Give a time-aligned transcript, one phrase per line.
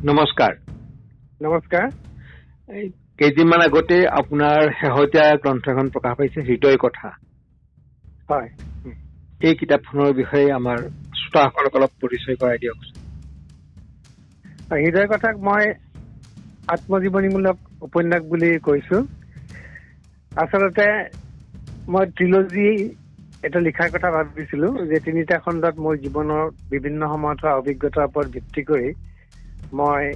[0.00, 0.54] নমস্কাৰ।
[1.42, 1.86] নমস্কাৰ।
[3.18, 7.08] কেইদিনমান আগতে আপোনাৰ শেহতীয়া গ্ৰন্থ এখন প্ৰকাশ পাইছে হৃদয় কথা।
[8.30, 8.48] হয়।
[9.40, 10.78] এই কিতাপখনৰ বিষয়ে আমাৰ
[11.18, 12.78] শ্ৰোতাসকলক অলপ পৰিচয় কৰাই দিয়ক
[14.76, 15.68] হৃদয় কথাক মই
[16.68, 19.02] আত্মজীৱনীমূলক উপন্যাস বুলি কৈছো।
[20.36, 20.88] আচলতে
[21.88, 22.70] মই ত্ৰিলজী
[23.42, 28.62] এটা লিখাৰ কথা ভাবিছিলো যে তিনিটা খণ্ডত মোৰ জীৱনৰ বিভিন্ন সময়ত হোৱা অভিজ্ঞতাৰ ওপৰত ভিত্তি
[28.62, 28.90] কৰি
[29.72, 30.10] মই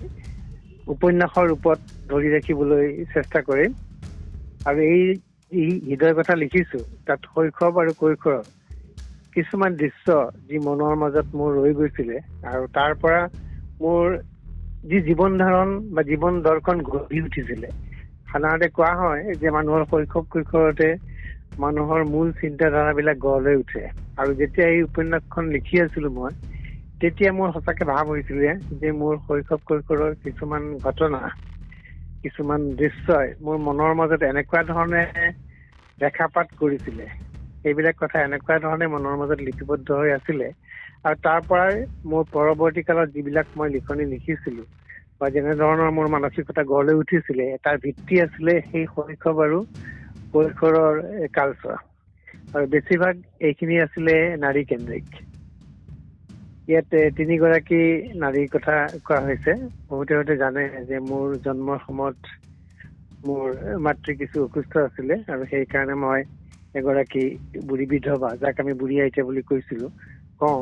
[0.86, 3.76] উপন্যাসৰ ৰূপত ধৰি ৰাখিবলৈ চেষ্টা কৰিম।
[4.66, 8.42] আৰু এই হৃদয় কথা লিখিছো তাত শৈশৱ আৰু কৈশোৰৰ
[9.36, 13.20] কিছুমান দৃশ্য যি মনৰ মাজত মোৰ ৰৈ গৈছিলে আৰু তাৰ পৰা
[13.80, 14.16] মোৰ
[14.84, 17.70] যি জীৱন ধাৰণ বা জীৱন দৰ্শন গঢ়ি উঠিছিলে।
[18.28, 20.88] সাধাৰণতে কোৱা হয় যে মানুহৰ শৈশৱ কৈশোৰতে
[21.58, 23.82] মানুহৰ মূল চিন্তাধাৰাবিলাক গঢ় লৈ উঠে।
[24.18, 26.32] আৰু যেতিয়া এই উপন্যাসখন লিখি আছিলো মই
[27.04, 31.20] তেতিয়া মোৰ সঁচাকে ভাৱ হৈছিলে যে মোৰ শৈশৱ কৈশোৰৰ কিছুমান ঘটনা
[32.24, 35.02] কিছুমান দৃশ্যই মোৰ মনৰ মাজত এনেকুৱা ধৰণে
[36.00, 37.08] ৰেখাপাত কৰিছিলে।
[37.64, 40.48] এইবিলাক কথা এনেকুৱা ধৰণে মনৰ মাজত লিপিবদ্ধ হৈ আছিলে।
[41.04, 44.64] আৰু তাৰ পৰাই মোৰ পৰৱৰ্তী কালত যিবিলাক মই লিখনি লিখিছিলো
[45.20, 49.60] বা যেনেধৰণৰ মোৰ মানসিকতা গঢ় লৈ উঠিছিলে তাৰ ভিত্তি আছিলে সেই শৈশৱ আৰু
[50.34, 51.02] কৈশোৰৰ
[51.34, 51.76] কালচোৱা।
[52.54, 55.24] আৰু বেছিভাগ এইখিনি আছিলে নাৰী কেন্দ্ৰিক।
[56.68, 57.78] ইয়াত তিনিগৰাকী
[58.18, 59.54] নাৰীৰ কথা কোৱা হৈছে।
[59.88, 62.36] বহুতে হয়তো জানে যে মোৰ জন্মৰ সময়ত
[63.24, 66.24] মোৰ মাতৃ কিছু অসুস্থ আছিলে আৰু সেইকাৰণে মই
[66.74, 67.24] এগৰাকী
[67.64, 69.90] বুঢ়ী বিধৱা যাক আমি বুঢ়ী আইতা বুলি কৈছিলো
[70.40, 70.60] কওঁ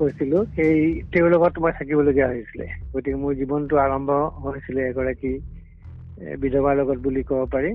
[0.00, 0.78] কৈছিলো সেই
[1.10, 5.32] তেওঁৰ লগত মই থাকিবলগীয়া হৈছিলে। গতিকে মোৰ জীৱনটো আৰম্ভ হৈছিলে এগৰাকী
[6.38, 7.72] বিধৱাৰ লগত বুলি ক'ব পাৰি।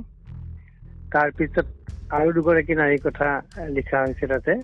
[1.12, 1.66] তাৰপিছত
[2.10, 3.30] আৰু দুগৰাকী নাৰীৰ কথা
[3.74, 4.58] লিখা হৈছে তাতে।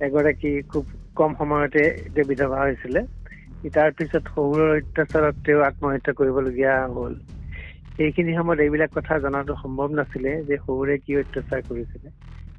[0.00, 0.84] এগৰাকী খুব
[1.16, 3.00] কম সময়তে তেওঁ বিধৱা হৈছিলে।
[3.72, 7.14] তাৰ পিছত শহুৰৰ অত্যাচাৰত তেওঁ আত্মহত্যা কৰিবলগীয়া হ'ল।
[7.94, 12.08] সেইখিনি সময়ত এইবিলাক কথা জনাটো সম্ভৱ নাছিলে যে শহুৰে কি অত্যাচাৰ কৰিছিলে।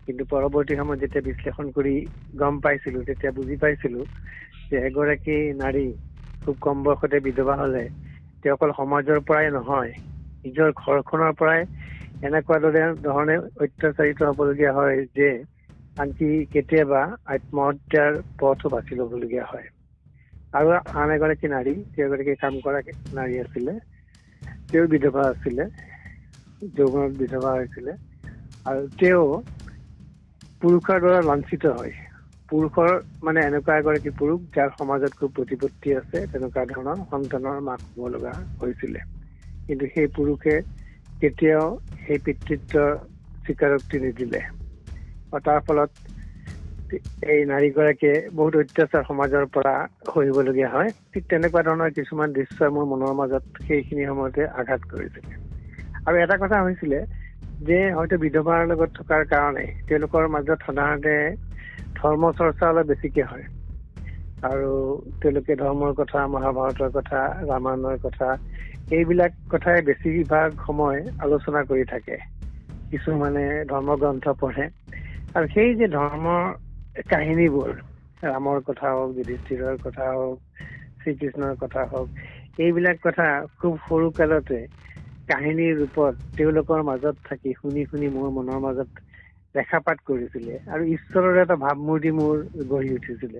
[0.07, 1.93] কিন্তু পৰৱৰ্তী সময়ত যেতিয়া বিশ্লেষণ কৰি
[2.35, 4.05] গম পাইছিলো তেতিয়া বুজি পাইছিলো
[4.71, 5.85] যে এগৰাকী নাৰী
[6.47, 7.83] খুব কম বয়সতে বিধৱা হলে
[8.43, 9.93] তেওঁ অকল সমাজৰ পৰাই নহয়
[10.45, 11.61] নিজৰ ঘৰখনৰ পৰাই
[12.23, 12.57] এনেকুৱা
[13.03, 15.29] ধৰণে অত্যাচাৰিত হবলগীয়া হয় যে
[15.97, 17.01] আনকি কেতিয়াবা
[17.31, 19.67] আত্মহত্যাৰ পথো বাছি লবলগীয়া হয়।
[20.53, 22.81] আৰু আন এগৰাকী নাৰী তেওঁ এগৰাকী কাম কৰা
[23.15, 23.75] নাৰী আছিলে
[24.71, 25.67] তেওঁ বিধৱা আছিলে
[26.61, 27.95] যৌৱনত বিধৱা হৈছিলে
[28.65, 29.27] আৰু তেওঁ
[30.61, 31.93] পুৰুষৰ দ্বাৰা লাঞ্ছিত হয়।
[32.49, 32.91] পুৰুষৰ
[33.23, 38.33] মানে এনেকুৱা এগৰাকী পুৰুষ যাৰ সমাজত খুব প্ৰতিপত্তি আছে তেনেকুৱা ধৰণৰ সন্তানৰ মাক হ'ব লগা
[38.57, 39.03] হৈছিলে।
[39.69, 40.55] কিন্তু সেই পুৰুষে
[41.21, 41.67] কেতিয়াও
[42.01, 42.95] সেই পিতৃত্বৰ
[43.45, 44.45] স্বীকাৰোক্তি নিদিলে।
[45.41, 45.91] তাৰ ফলত
[47.25, 49.73] এই নাৰীগৰাকীয়ে বহুত অত্যাচাৰ সমাজৰ পৰা
[50.07, 55.39] সহিবলগীয়া হয়। ঠিক তেনেকুৱা ধৰণৰ কিছুমান দৃশ্যই মোৰ মনৰ মাজত সেইখিনি সময়তে আঘাত কৰিছিলে
[56.05, 56.99] আৰু এটা কথা হৈছিলে
[57.59, 61.15] যে হয়তো বিধৱাৰ লগত থকাৰ কাৰণে তেওঁলোকৰ মাজত সাধাৰণতে
[61.95, 63.45] ধৰ্ম চৰ্চা অলপ বেছিকে হয়।
[64.43, 64.69] আৰু
[65.21, 68.29] তেওঁলোকে ধৰ্মৰ কথা মহাভাৰতৰ কথা ৰামায়ণৰ কথা
[68.91, 72.17] এইবিলাক কথাই বেছিভাগ সময় আলোচনা কৰি থাকে।
[72.91, 74.65] কিছুমানে ধৰ্মগ্ৰন্থ পঢ়ে।
[75.35, 76.43] আৰু সেই যে ধৰ্মৰ
[77.07, 77.71] কাহিনীবোৰ
[78.23, 80.37] ৰামৰ কথা হওক যুধিষ্ঠিৰৰ কথা হওক
[81.01, 82.07] শ্ৰীকৃষ্ণৰ কথা হওক
[82.59, 83.25] এইবিলাক কথা
[83.59, 84.59] খুব সৰু কালতে
[85.29, 88.89] কাহিনীৰ ৰূপত তেওঁলোকৰ মাজত থাকি শুনি শুনি মোৰ মনৰ মাজত
[89.55, 92.35] ৰেখাপাত কৰিছিলে আৰু ঈশ্বৰৰ এটা ভাৱমূৰ্তি মোৰ
[92.71, 93.39] গঢ়ি উঠিছিলে।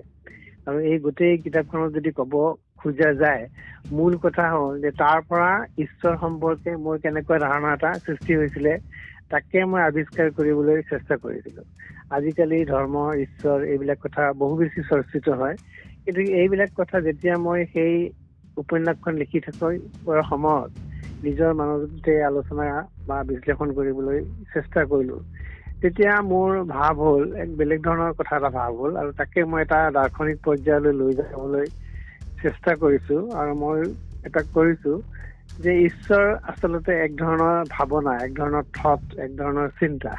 [0.66, 2.32] আৰু এই গোটেই কিতাপখনত যদি কব
[2.76, 3.44] খোজা যায়
[3.90, 5.50] মূল কথা হ'ল যে তাৰ পৰা
[5.84, 8.72] ঈশ্বৰ সম্পৰ্কে মোৰ কেনেকুৱা ধাৰণা এটা সৃষ্টি হৈছিলে
[9.30, 11.62] তাকে মই আৱিষ্কাৰ কৰিবলৈ চেষ্টা কৰিছিলো।
[12.10, 15.56] আজিকালি ধৰ্ম ঈশ্বৰ এইবিলাক কথা বহু বেছি চৰ্চিত হয়।
[16.06, 17.94] কিন্তু এইবিলাক কথা যেতিয়া মই সেই
[18.56, 19.72] উপন্যাসখন লিখি থকাৰ
[20.26, 20.70] সময়ত
[21.22, 22.66] নিজৰ মাজতে আলোচনা
[23.06, 24.22] বা বিশ্লেষণ কৰিবলৈ
[24.52, 25.18] চেষ্টা কৰিলো।
[25.82, 29.78] তেতিয়া মোৰ ভাৱ হ'ল এক বেলেগ ধৰণৰ কথা এটা ভাৱ হ'ল আৰু তাকে মই এটা
[29.94, 31.66] দাৰ্শনিক পৰ্যায়লৈ লৈ যাবলৈ
[32.38, 33.82] চেষ্টা কৰিছো আৰু মই
[34.24, 34.94] এটা কৰিছো
[35.58, 40.14] যে ঈশ্বৰ আচলতে এক ধৰণৰ ভাৱনা এক ধৰণৰ থট এক ধৰণৰ চিন্তা।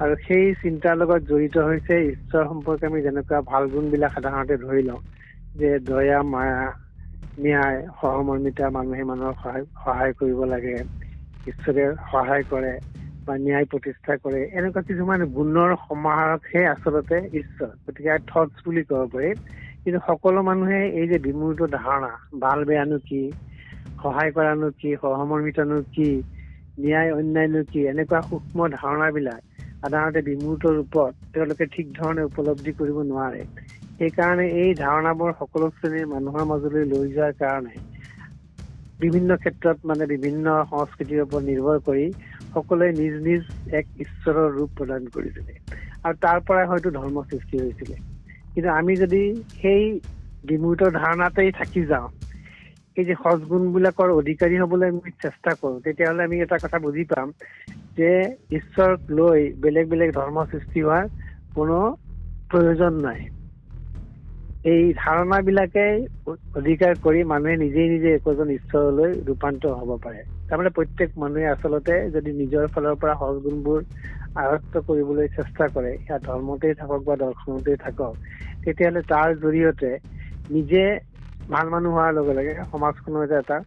[0.00, 5.00] আৰু সেই চিন্তাৰ লগত জড়িত হৈছে ঈশ্বৰ সম্পৰ্কে আমি যেনেকুৱা ভাল গুণবিলাক সাধাৰণতে ধৰি লওঁ
[5.54, 6.60] যে দয়া মায়া
[7.36, 10.76] ন্যায় সহমৰ্মিতা মানুহে মানুহক সহায় সহায় কৰিব লাগে
[11.46, 12.72] ঈশ্বৰে সহায় কৰে
[13.26, 19.30] বা ন্যায় প্ৰতিষ্ঠা কৰে এনেকুৱা কিছুমান গুণৰ সমাহাৰকহে আচলতে ঈশ্বৰ গতিকে থটছ বুলি ক'ব পাৰি।
[19.82, 22.10] কিন্তু সকলো মানুহে এই যে বিমূৰ্ত ধাৰণা
[22.40, 23.20] ভাল বেয়ানো কি
[23.98, 26.08] সহায় কৰানো কি সহমৰ্মিতানো কি
[26.78, 29.40] ন্যায় অন্যায়নো কি এনেকুৱা সূক্ষ্ম ধাৰণাবিলাক
[29.82, 33.42] সাধাৰণতে বিমূৰ্ত ৰূপত তেওঁলোকে ঠিক ধৰণে উপলব্ধি কৰিব নোৱাৰে।
[34.00, 37.76] সেইকাৰণে এই ধাৰণাবোৰ সকলো শ্ৰেণীৰ মানুহৰ মাজলৈ লৈ যোৱাৰ কাৰণে
[39.00, 42.06] বিভিন্ন ক্ষেত্ৰত মানে বিভিন্ন সংস্কৃতিৰ ওপৰত নিৰ্ভৰ কৰি
[42.54, 43.42] সকলোৱে নিজ নিজ
[43.76, 45.58] এক ঈশ্বৰৰ ৰূপ প্ৰদান কৰিছিলে।
[46.04, 47.96] আৰু তাৰ পৰাই হয়তো ধৰ্ম সৃষ্টি হৈছিলে।
[48.52, 49.22] কিন্তু আমি যদি
[49.56, 49.84] সেই
[50.44, 52.08] বিমূৰ্ত ধাৰণাতেই থাকি যাওঁ
[52.98, 57.28] এই যে সজগুণবিলাকৰ অধিকাৰী হবলৈ আমি চেষ্টা কৰো তেতিয়াহ'লে আমি এটা কথা বুজি পাম
[57.96, 58.10] যে
[58.58, 61.04] ঈশ্বৰক লৈ বেলেগ বেলেগ ধৰ্ম সৃষ্টি হোৱাৰ
[61.56, 61.78] কোনো
[62.50, 63.20] প্ৰয়োজন নাই।
[64.64, 65.84] এই ধাৰণাবিলাকে
[66.56, 72.30] অধিকাৰ কৰি মানুহে নিজেই নিজে একোজন ঈশ্বৰলৈ ৰূপান্তৰ হ'ব পাৰে। তাৰমানে প্ৰত্যেক মানুহে আচলতে যদি
[72.36, 73.80] নিজৰ ফালৰ পৰা সজগুণবোৰ
[74.36, 78.12] আয়ত্ত কৰিবলৈ চেষ্টা কৰে সেয়া ধৰ্মতেই থাকক বা দৰ্শনতেই থাকক
[78.64, 79.90] তেতিয়াহ'লে তাৰ জৰিয়তে
[80.50, 80.84] নিজে
[81.48, 83.58] ভাল মানুহ হোৱাৰ লগে লগে সমাজখনৰ এটা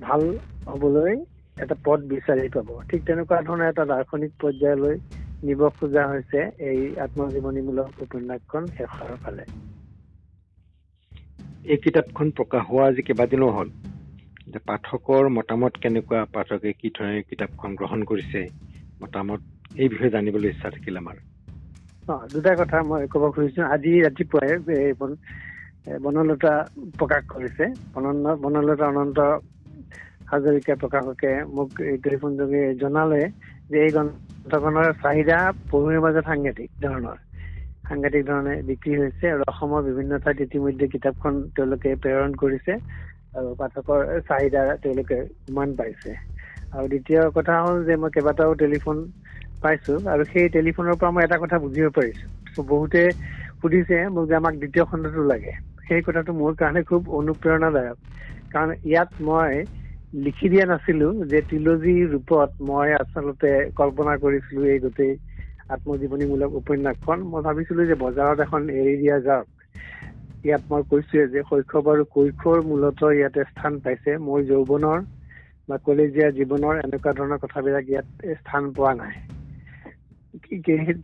[0.00, 0.26] ভাল
[0.66, 1.16] হবলৈ
[1.58, 5.00] এটা পথ বিচাৰি পাব। ঠিক তেনেকুৱা ধৰণৰ এটা দাৰ্শনিক পৰ্যায়লৈ
[5.42, 9.48] নিব খোজা হৈছে এই আত্মজীৱনীমূলক উপন্যাসখন শেষৰ ফালে।
[11.64, 13.70] এই কিতাপখন প্ৰকাশ হোৱা আজি কেইবাদিনো হ'ল?
[14.64, 18.44] পাঠকৰ মতামত কেনেকুৱা পাঠকে কি ধৰণে কিতাপখন গ্ৰহণ কৰিছে
[19.00, 19.46] মতামত
[19.76, 21.24] এই বিষয়ে জানিবলৈ ইচ্ছা থাকিল আমাৰ।
[22.08, 24.50] অ দুটা কথা মই ক'ব খুজিছো। আজি ৰাতিপুৱাই
[26.02, 26.52] বনলতা
[26.96, 27.64] প্ৰকাশ কৰিছে।
[28.40, 29.18] বনলতা অনন্ত
[30.28, 33.20] হাজৰিকা প্ৰকাশকে মোক টেলিফোন যোগে জনালে
[33.70, 37.18] যে এই গ্ৰন্থখনৰ চাহিদা পঢ়ুৱৈৰ মাজত সাংঘাতিক ধৰণৰ।
[37.86, 42.76] সাংঘাতিক ধৰণে বিক্ৰী হৈছে আৰু অসমৰ বিভিন্ন ঠাইত ইতিমধ্যে কিতাপখন তেওঁলোকে প্ৰেৰণ কৰিছে
[43.34, 46.16] আৰু পাঠকৰ চাহিদা তেওঁলোকে উমান পাইছে।
[46.72, 49.02] আৰু দ্বিতীয় কথা হ'ল যে মই কেইবাটাও টেলিফোন
[49.62, 52.26] পাইছো আৰু সেই টেলিফোনৰ পৰা মই এটা কথা বুজিব পাৰিছো।
[52.68, 53.02] বহুতে
[53.58, 55.52] সুধিছে মোক যে আমাক দ্বিতীয় খণ্ডটো লাগে।
[55.88, 57.98] সেই কথাটো মোৰ কাৰণে খুব অনুপ্ৰেৰণাদায়ক।
[58.50, 59.52] কাৰণ ইয়াত মই
[60.12, 65.12] লিখি দিয়া নাছিলো যে ত্ৰিলজী ৰূপত মই আচলতে কল্পনা কৰিছিলো এই গোটেই
[65.70, 69.46] আত্মজীৱনীমূলক উপন্যাসখন। মই ভাবিছিলো যে বজাৰত এখন এৰি দিয়া যাওক।
[70.44, 74.98] ইয়াত মই কৈছোৱে যে শৈশৱ আৰু কৈশোৰ মূলত ইয়াতে স্থান পাইছে। মোৰ যৌৱনৰ
[75.68, 79.14] বা কলেজীয়া জীৱনৰ এনেকুৱা ধৰণৰ কথাবিলাক ইয়াত স্থান পোৱা নাই।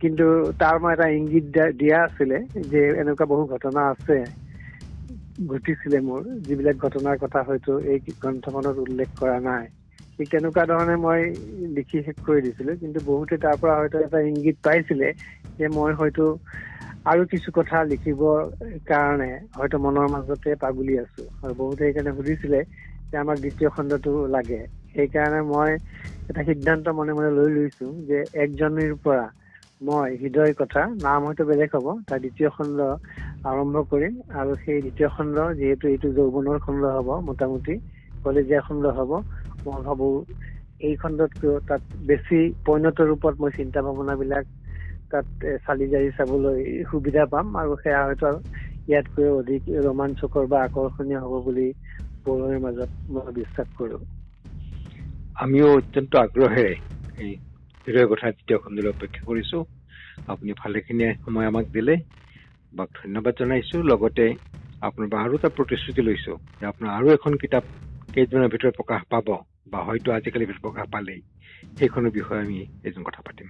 [0.01, 0.25] কিন্তু
[0.59, 1.45] তাৰ মই এটা ইংগিত
[1.75, 2.37] দিয়া আছিলে
[2.69, 4.17] যে এনেকুৱা বহু ঘটনা আছে।
[5.37, 9.65] ঘটিছিলে মোৰ যিবিলাক ঘটনাৰ কথা হয়তো এই গ্ৰন্থখনত উল্লেখ কৰা নাই।
[10.19, 11.21] ঠিক তেনেকুৱা ধৰণে মই
[11.73, 15.09] লিখি শেষ কৰি দিছিলো কিন্তু বহুতে তাৰ পৰা হয়তো এটা ইংগিত পাইছিলে
[15.59, 16.27] যে মই হয়তো
[17.05, 18.39] আৰু কিছু কথা লিখিবৰ
[18.87, 22.59] কাৰণে হয়তো মনৰ মাজতে পাগুলি আছো। আৰু বহুতে সেইকাৰণে সুধিছিলে
[23.13, 24.59] যে আমাক দ্বিতীয় খণ্ডটো লাগে।
[24.95, 25.71] সেইকাৰণে মই
[26.29, 29.25] এটা সিদ্ধান্ত মনে মনে লৈ লৈছো যে একজনীৰ পৰা
[29.81, 32.79] মই হৃদয় কথা নাম হয়তো বেলেগ হ'ব তাৰ দ্বিতীয় খণ্ড
[33.45, 37.75] আৰম্ভ কৰিম আৰু সেই দ্বিতীয় খণ্ড যিহেতু এইটো যৌৱনৰ খণ্ড হ'ব মোটামুটি
[38.25, 39.11] কলেজীয়া খণ্ড হ'ব
[39.65, 40.07] মই ভাবো
[40.81, 44.45] এই খণ্ডতকৈ তাত বেছি পৰিণত ৰূপত মই চিন্তা ভাৱনাবিলাক
[45.11, 45.27] তাত
[45.63, 48.31] চালি জাৰি চাবলৈ সুবিধা পাম আৰু সেয়া হয়তো
[48.87, 51.67] ইয়াতকৈ অধিক ৰোমাঞ্চকৰ বা আকৰ্ষণীয় হ'ব বুলি
[52.25, 54.01] পঢ়ুৱৈৰ মাজত মই বিশ্বাস কৰো।
[55.35, 56.73] আমিও অত্যন্ত আগ্ৰহেৰে
[57.19, 57.31] এই
[57.87, 59.57] হৃদয় কথা দ্বিতীয় খণ্ডলৈ অপেক্ষা কৰিছো
[60.27, 61.95] আপুনি ভালেখিনি সময় আমাক দিলে
[62.73, 64.25] বাক ধন্যবাদ জনাইছো লগতে
[64.81, 67.69] আপোনাৰ পৰা আৰু এটা প্ৰতিশ্ৰুতি লৈছো যে আপোনাৰ আৰু এখন কিতাপ
[68.13, 69.27] কেইদিনৰ ভিতৰত প্ৰকাশ পাব
[69.71, 71.21] বা হয়তো আজিকালি প্ৰকাশ পালেই
[71.77, 73.47] সেইখনৰ বিষয়ে আমি এজন কথা পাতিম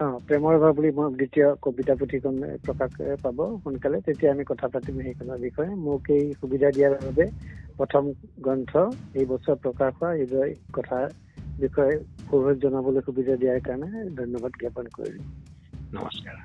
[0.00, 2.34] অ প্ৰেমৰ ভাৱ বুলি মই দ্বিতীয় কবিতা পুথিখন
[2.64, 2.90] প্ৰকাশ
[3.22, 7.26] পাব সোনকালে তেতিয়া আমি কথা পাতিম সেইখনৰ বিষয়ে মোক এই সুবিধা দিয়াৰ বাবে
[7.78, 8.72] প্ৰথম গ্ৰন্থ
[9.14, 11.06] এই বছৰ প্ৰকাশ হোৱা হৃদয় কথাৰ
[11.58, 15.26] বিষয়ে সৌৰভ জনাবলৈ সুবিধা দিয়াৰ কাৰণে ধন্যবাদ জ্ঞাপন কৰিলোঁ
[15.92, 16.36] নমস্কাৰ